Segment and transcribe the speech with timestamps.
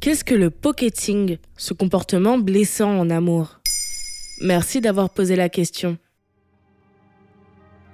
[0.00, 3.60] Qu'est-ce que le pocketing, ce comportement blessant en amour?
[4.40, 5.98] Merci d'avoir posé la question.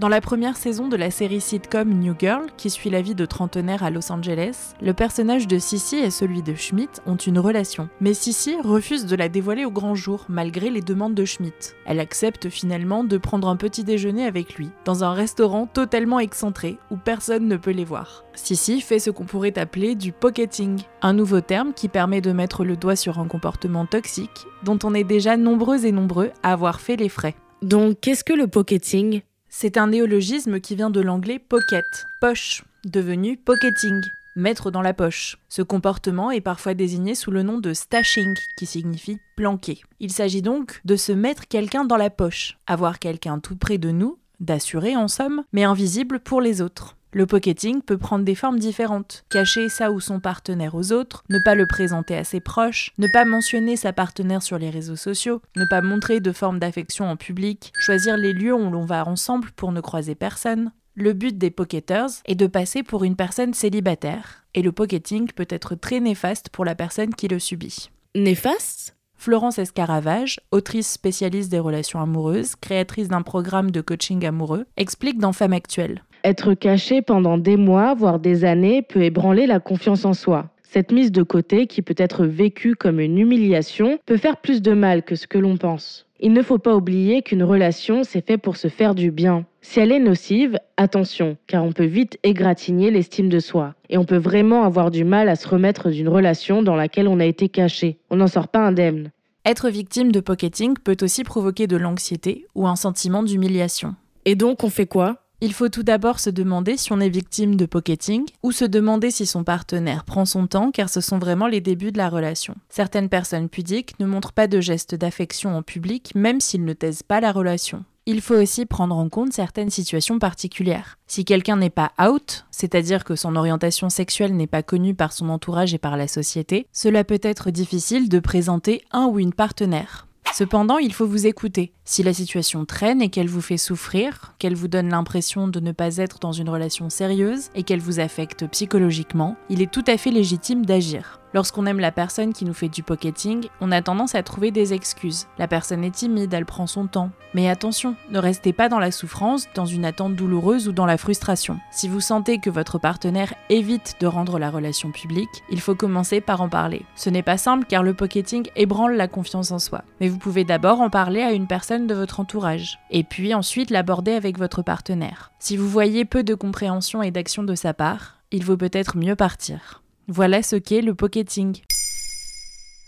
[0.00, 3.26] Dans la première saison de la série sitcom New Girl, qui suit la vie de
[3.26, 7.90] trentenaires à Los Angeles, le personnage de Sissy et celui de Schmidt ont une relation.
[8.00, 11.74] Mais Sissy refuse de la dévoiler au grand jour, malgré les demandes de Schmidt.
[11.84, 16.78] Elle accepte finalement de prendre un petit déjeuner avec lui, dans un restaurant totalement excentré,
[16.90, 18.24] où personne ne peut les voir.
[18.32, 22.64] Sissy fait ce qu'on pourrait appeler du pocketing, un nouveau terme qui permet de mettre
[22.64, 26.80] le doigt sur un comportement toxique, dont on est déjà nombreux et nombreux à avoir
[26.80, 27.34] fait les frais.
[27.60, 29.20] Donc, qu'est-ce que le pocketing?
[29.50, 31.84] C'est un néologisme qui vient de l'anglais pocket,
[32.20, 34.00] poche, devenu pocketing,
[34.36, 35.38] mettre dans la poche.
[35.48, 39.82] Ce comportement est parfois désigné sous le nom de stashing, qui signifie planquer.
[39.98, 43.90] Il s'agit donc de se mettre quelqu'un dans la poche, avoir quelqu'un tout près de
[43.90, 46.96] nous, d'assurer en somme, mais invisible pour les autres.
[47.12, 49.24] Le pocketing peut prendre des formes différentes.
[49.30, 53.08] Cacher sa ou son partenaire aux autres, ne pas le présenter à ses proches, ne
[53.12, 57.16] pas mentionner sa partenaire sur les réseaux sociaux, ne pas montrer de forme d'affection en
[57.16, 60.70] public, choisir les lieux où l'on va ensemble pour ne croiser personne.
[60.94, 65.48] Le but des pocketers est de passer pour une personne célibataire, et le pocketing peut
[65.50, 67.90] être très néfaste pour la personne qui le subit.
[68.14, 68.96] Néfaste?
[69.16, 75.34] Florence Escaravage, autrice spécialiste des relations amoureuses, créatrice d'un programme de coaching amoureux, explique dans
[75.34, 76.04] Femme actuelle.
[76.24, 80.50] Être caché pendant des mois, voire des années, peut ébranler la confiance en soi.
[80.62, 84.72] Cette mise de côté, qui peut être vécue comme une humiliation, peut faire plus de
[84.72, 86.06] mal que ce que l'on pense.
[86.20, 89.46] Il ne faut pas oublier qu'une relation, c'est fait pour se faire du bien.
[89.62, 93.74] Si elle est nocive, attention, car on peut vite égratigner l'estime de soi.
[93.88, 97.20] Et on peut vraiment avoir du mal à se remettre d'une relation dans laquelle on
[97.20, 97.98] a été caché.
[98.10, 99.10] On n'en sort pas indemne.
[99.46, 103.94] Être victime de pocketing peut aussi provoquer de l'anxiété ou un sentiment d'humiliation.
[104.26, 105.19] Et donc on fait quoi?
[105.40, 109.10] Il faut tout d'abord se demander si on est victime de pocketing ou se demander
[109.10, 112.54] si son partenaire prend son temps car ce sont vraiment les débuts de la relation.
[112.68, 117.02] Certaines personnes pudiques ne montrent pas de gestes d'affection en public même s'ils ne taisent
[117.02, 117.84] pas la relation.
[118.06, 120.98] Il faut aussi prendre en compte certaines situations particulières.
[121.06, 125.28] Si quelqu'un n'est pas out, c'est-à-dire que son orientation sexuelle n'est pas connue par son
[125.28, 130.06] entourage et par la société, cela peut être difficile de présenter un ou une partenaire.
[130.32, 131.72] Cependant, il faut vous écouter.
[131.84, 135.72] Si la situation traîne et qu'elle vous fait souffrir, qu'elle vous donne l'impression de ne
[135.72, 139.96] pas être dans une relation sérieuse et qu'elle vous affecte psychologiquement, il est tout à
[139.96, 141.19] fait légitime d'agir.
[141.32, 144.74] Lorsqu'on aime la personne qui nous fait du pocketing, on a tendance à trouver des
[144.74, 145.28] excuses.
[145.38, 147.10] La personne est timide, elle prend son temps.
[147.34, 150.96] Mais attention, ne restez pas dans la souffrance, dans une attente douloureuse ou dans la
[150.96, 151.60] frustration.
[151.70, 156.20] Si vous sentez que votre partenaire évite de rendre la relation publique, il faut commencer
[156.20, 156.84] par en parler.
[156.96, 159.84] Ce n'est pas simple car le pocketing ébranle la confiance en soi.
[160.00, 162.80] Mais vous pouvez d'abord en parler à une personne de votre entourage.
[162.90, 165.30] Et puis ensuite l'aborder avec votre partenaire.
[165.38, 169.16] Si vous voyez peu de compréhension et d'action de sa part, il vaut peut-être mieux
[169.16, 169.80] partir.
[170.12, 171.58] Voilà ce qu'est le pocketing.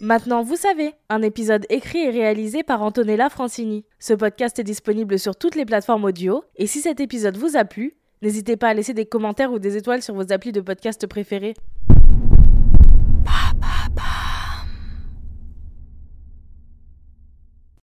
[0.01, 3.85] Maintenant, vous savez, un épisode écrit et réalisé par Antonella Francini.
[4.01, 7.65] Ce podcast est disponible sur toutes les plateformes audio, et si cet épisode vous a
[7.65, 11.07] plu, n'hésitez pas à laisser des commentaires ou des étoiles sur vos applis de podcast
[11.07, 11.55] préférés.